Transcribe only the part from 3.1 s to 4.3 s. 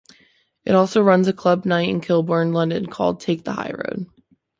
"Take the High Road".